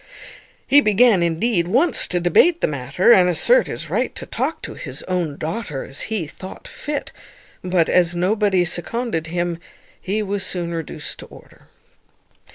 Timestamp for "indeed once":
1.21-2.07